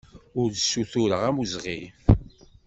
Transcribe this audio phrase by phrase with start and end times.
[0.41, 1.79] Ur ssutur ara awezɣi!